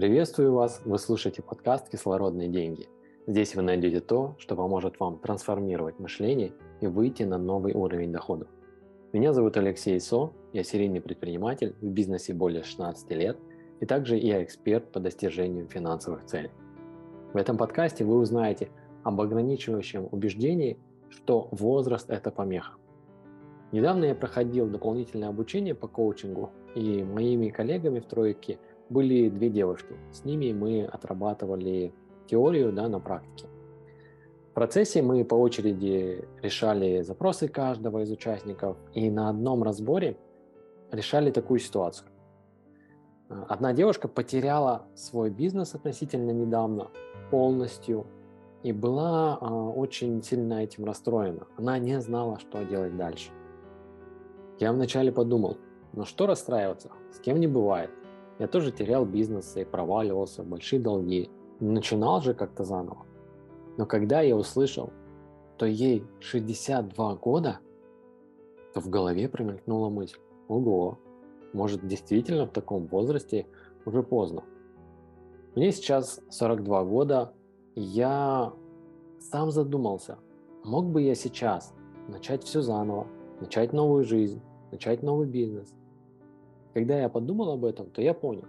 [0.00, 0.80] Приветствую вас!
[0.86, 2.88] Вы слушаете подкаст «Кислородные деньги».
[3.26, 8.46] Здесь вы найдете то, что поможет вам трансформировать мышление и выйти на новый уровень дохода.
[9.12, 13.36] Меня зовут Алексей Со, я серийный предприниматель в бизнесе более 16 лет,
[13.80, 16.50] и также я эксперт по достижению финансовых целей.
[17.34, 18.70] В этом подкасте вы узнаете
[19.02, 20.78] об ограничивающем убеждении,
[21.10, 22.72] что возраст– это помеха.
[23.70, 28.58] Недавно я проходил дополнительное обучение по коучингу, и моими коллегами в тройке
[28.90, 29.94] были две девушки.
[30.12, 31.94] С ними мы отрабатывали
[32.26, 33.46] теорию да, на практике.
[34.50, 40.18] В процессе мы по очереди решали запросы каждого из участников, и на одном разборе
[40.90, 42.08] решали такую ситуацию.
[43.48, 46.88] Одна девушка потеряла свой бизнес относительно недавно
[47.30, 48.06] полностью
[48.64, 51.46] и была э, очень сильно этим расстроена.
[51.56, 53.30] Она не знала, что делать дальше.
[54.58, 55.58] Я вначале подумал,
[55.92, 57.90] ну что расстраиваться, с кем не бывает.
[58.40, 61.30] Я тоже терял бизнес и проваливался большие долги.
[61.60, 63.04] Начинал же как-то заново.
[63.76, 64.90] Но когда я услышал,
[65.56, 67.60] что ей 62 года,
[68.72, 70.98] то в голове промелькнула мысль, ого,
[71.52, 73.46] может действительно в таком возрасте
[73.84, 74.42] уже поздно.
[75.54, 77.34] Мне сейчас 42 года,
[77.74, 78.54] и я
[79.18, 80.16] сам задумался,
[80.64, 81.74] мог бы я сейчас
[82.08, 83.06] начать все заново,
[83.38, 84.40] начать новую жизнь,
[84.72, 85.74] начать новый бизнес.
[86.74, 88.46] Когда я подумал об этом, то я понял,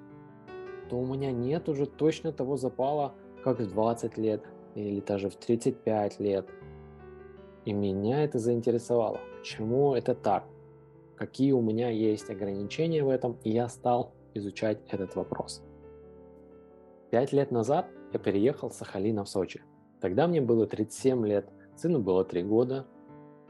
[0.87, 4.43] что у меня нет уже точно того запала, как в 20 лет
[4.75, 6.47] или даже в 35 лет.
[7.65, 9.19] И меня это заинтересовало.
[9.37, 10.45] Почему это так?
[11.15, 13.37] Какие у меня есть ограничения в этом?
[13.43, 15.63] И я стал изучать этот вопрос.
[17.09, 19.63] Пять лет назад я переехал с Сахалина в Сочи.
[19.99, 22.85] Тогда мне было 37 лет, сыну было 3 года,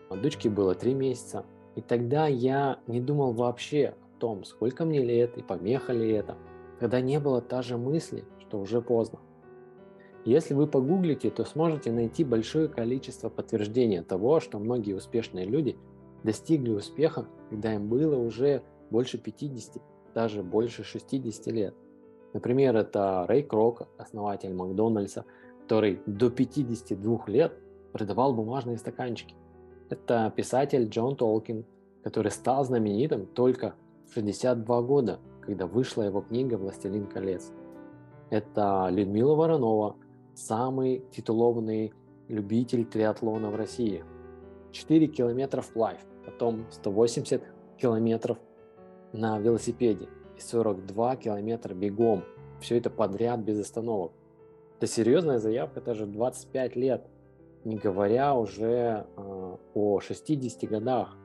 [0.09, 1.45] а дочке было 3 месяца.
[1.75, 6.37] И тогда я не думал вообще том, сколько мне лет и помеха ли это.
[6.79, 9.19] Тогда не было та же мысли, что уже поздно.
[10.25, 15.75] Если вы погуглите, то сможете найти большое количество подтверждения того, что многие успешные люди
[16.23, 18.61] достигли успеха, когда им было уже
[18.91, 19.81] больше 50,
[20.13, 21.73] даже больше 60 лет.
[22.33, 25.25] Например, это Рэй Крок, основатель Макдональдса,
[25.63, 27.53] который до 52 лет
[27.91, 29.35] продавал бумажные стаканчики.
[29.89, 31.65] Это писатель Джон Толкин,
[32.03, 33.73] который стал знаменитым только
[34.13, 37.51] 62 года, когда вышла его книга «Властелин колец».
[38.29, 39.95] Это Людмила Воронова,
[40.35, 41.93] самый титулованный
[42.27, 44.03] любитель триатлона в России.
[44.71, 47.43] 4 километра вплавь, потом 180
[47.77, 48.37] километров
[49.11, 50.07] на велосипеде
[50.37, 52.23] и 42 километра бегом.
[52.61, 54.13] Все это подряд без остановок.
[54.77, 57.07] Это серьезная заявка даже 25 лет–
[57.63, 61.15] не говоря уже э, о 60 годах.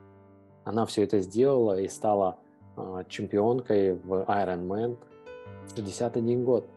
[0.63, 2.39] Она все это сделала и стала
[3.09, 4.97] чемпионкой в Ironman
[5.65, 6.67] в 61 год.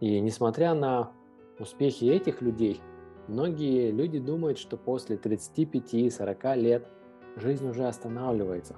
[0.00, 1.12] И несмотря на
[1.58, 2.80] успехи этих людей,
[3.26, 6.88] многие люди думают, что после 35-40 лет
[7.36, 8.76] жизнь уже останавливается.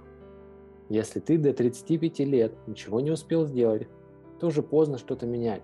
[0.88, 3.86] Если ты до 35 лет ничего не успел сделать,
[4.40, 5.62] то уже поздно что-то менять.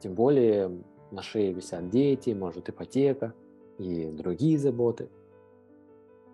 [0.00, 3.34] Тем более на шее висят дети, может ипотека
[3.78, 5.08] и другие заботы.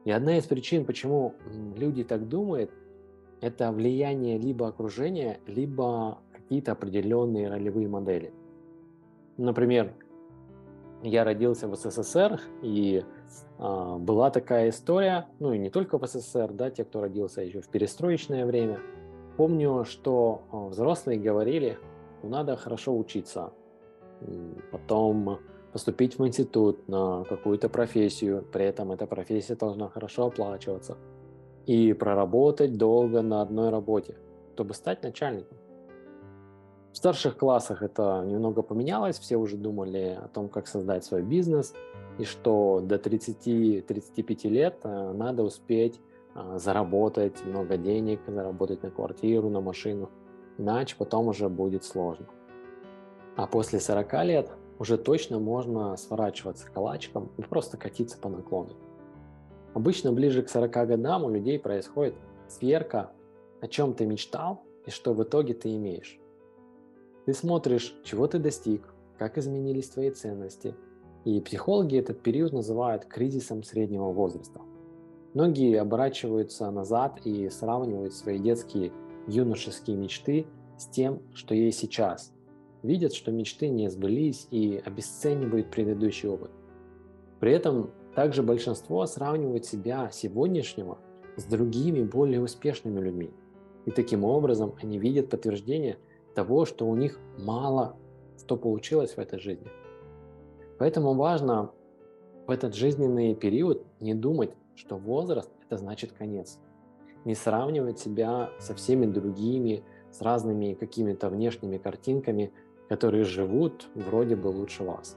[0.05, 1.34] И одна из причин, почему
[1.77, 2.71] люди так думают,
[3.41, 8.33] это влияние либо окружения, либо какие-то определенные ролевые модели.
[9.37, 9.93] Например,
[11.03, 13.03] я родился в СССР, и
[13.59, 17.61] э, была такая история, ну и не только в СССР, да, те, кто родился еще
[17.61, 18.81] в перестроечное время.
[19.37, 21.78] Помню, что э, взрослые говорили,
[22.19, 23.53] что надо хорошо учиться,
[24.71, 25.38] потом
[25.72, 30.97] поступить в институт на какую-то профессию, при этом эта профессия должна хорошо оплачиваться,
[31.66, 34.16] и проработать долго на одной работе,
[34.54, 35.56] чтобы стать начальником.
[36.92, 41.72] В старших классах это немного поменялось, все уже думали о том, как создать свой бизнес,
[42.19, 46.00] и что до 30-35 лет э, надо успеть
[46.34, 50.10] э, заработать много денег, заработать на квартиру, на машину,
[50.58, 52.26] иначе потом уже будет сложно.
[53.37, 54.50] А после 40 лет
[54.81, 58.75] уже точно можно сворачиваться калачиком и просто катиться по наклону.
[59.75, 62.15] Обычно ближе к 40 годам у людей происходит
[62.49, 63.12] сверка,
[63.61, 66.19] о чем ты мечтал и что в итоге ты имеешь.
[67.27, 70.75] Ты смотришь, чего ты достиг, как изменились твои ценности.
[71.27, 74.62] И психологи этот период называют кризисом среднего возраста.
[75.35, 78.93] Многие оборачиваются назад и сравнивают свои детские
[79.29, 80.47] юношеские мечты
[80.79, 82.32] с тем, что есть сейчас–
[82.82, 86.50] видят, что мечты не сбылись и обесценивают предыдущий опыт.
[87.38, 90.99] При этом также большинство сравнивает себя сегодняшнего
[91.37, 93.31] с другими более успешными людьми.
[93.87, 95.99] И таким образом они видят подтверждение
[96.35, 97.97] того, что у них мало
[98.41, 99.69] что получилось в этой жизни.
[100.79, 101.71] Поэтому важно
[102.49, 106.59] в этот жизненный период не думать, что возраст– это значит конец.
[107.25, 112.53] Не сравнивать себя со всеми другими, с разными какими-то внешними картинками,
[112.90, 115.16] которые живут вроде бы лучше вас.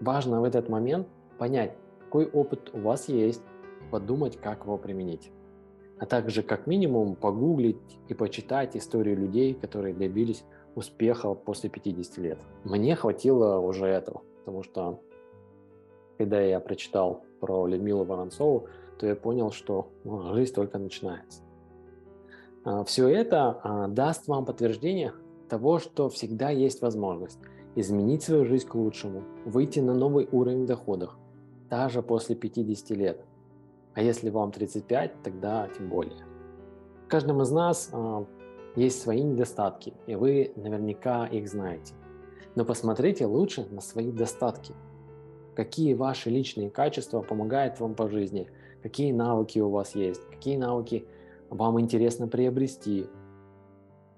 [0.00, 1.08] Важно в этот момент
[1.38, 3.40] понять, какой опыт у вас есть,
[3.90, 5.32] подумать, как его применить.
[5.98, 10.44] А также как минимум погуглить и почитать историю людей, которые добились
[10.74, 12.38] успеха после 50 лет.
[12.64, 15.00] Мне хватило уже этого, потому что
[16.18, 21.40] когда я прочитал про Людмилу Воронцову, то я понял, что ну, жизнь только начинается.
[22.64, 25.14] А, Все это а, даст вам подтверждение
[25.52, 27.38] того, что всегда есть возможность
[27.74, 31.14] изменить свою жизнь к лучшему, выйти на новый уровень доходов,
[31.68, 33.22] даже после 50 лет.
[33.92, 36.24] А если вам 35, тогда тем более.
[37.04, 38.24] В каждом из нас а,
[38.76, 41.92] есть свои недостатки, и вы наверняка их знаете.
[42.54, 44.72] Но посмотрите лучше на свои достатки.
[45.54, 48.48] Какие ваши личные качества помогают вам по жизни,
[48.82, 51.06] какие навыки у вас есть, какие навыки
[51.50, 53.04] вам интересно приобрести.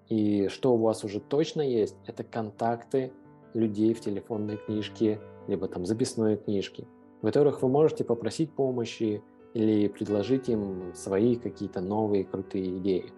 [0.09, 3.13] И что у вас уже точно есть, это контакты
[3.55, 6.87] людей в телефонной книжке, либо там записной книжке,
[7.21, 9.23] в которых вы можете попросить помощи
[9.55, 13.13] или предложить им свои какие-то новые крутые идеи.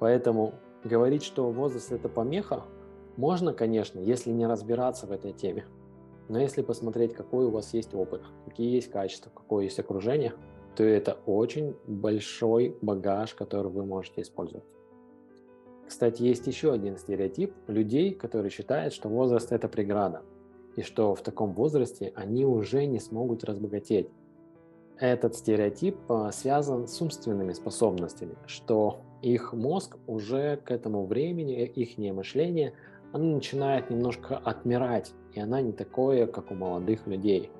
[0.00, 2.64] Поэтому говорить, что возраст это помеха,
[3.16, 5.66] можно, конечно, если не разбираться в этой теме.
[6.28, 10.34] Но если посмотреть, какой у вас есть опыт, какие есть качества, какое есть окружение,
[10.74, 14.64] то это очень большой багаж, который вы можете использовать.
[15.86, 20.22] Кстати, есть еще один стереотип людей, которые считают, что возраст это преграда,
[20.76, 24.08] и что в таком возрасте они уже не смогут разбогатеть.
[24.98, 31.98] Этот стереотип а, связан с умственными способностями, что их мозг уже к этому времени, их
[32.14, 32.74] мышление,
[33.12, 37.50] оно начинает немножко отмирать, и она не такое, как у молодых людей.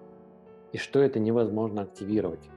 [0.72, 2.50] И что это невозможно активировать.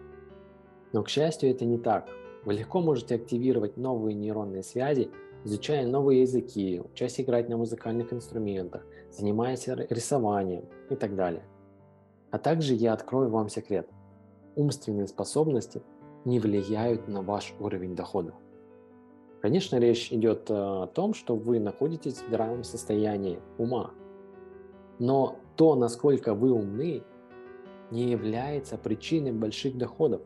[0.94, 2.10] Но, к счастью, это не так.
[2.44, 5.12] Вы легко можете активировать новые нейронные связи,
[5.44, 11.44] изучая новые языки, учась играть на музыкальных инструментах, занимаясь рисованием и так далее.
[12.32, 13.90] А также я открою вам секрет.
[14.56, 15.82] Умственные способности
[16.26, 18.34] не влияют на ваш уровень дохода.
[19.42, 23.92] Конечно, речь идет э, о том, что вы находитесь в здравом состоянии ума.
[25.00, 27.04] Но то, насколько вы умны,
[27.92, 30.22] не является причиной больших доходов.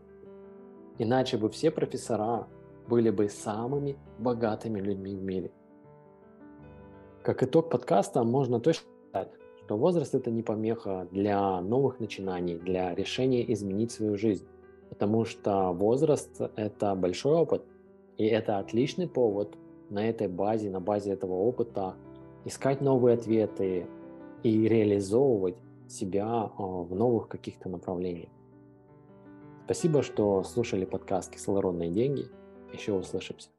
[0.97, 2.47] Иначе бы все профессора
[2.91, 5.51] были бы самыми богатыми людьми в мире.
[7.23, 9.31] Как итог подкаста можно точно сказать,
[9.63, 14.45] что возраст это не помеха для новых начинаний, для решения изменить свою жизнь.
[14.89, 17.63] Потому что возраст это большой опыт,
[18.17, 19.55] и это отличный повод
[19.89, 21.95] на этой базе, на базе этого опыта
[22.43, 23.87] искать новые ответы
[24.43, 25.55] и реализовывать
[25.87, 28.31] себя а, в новых каких-то направлениях.
[29.63, 32.25] Спасибо, что слушали подкаст «Кислородные деньги».
[32.73, 33.51] Еще услышимся.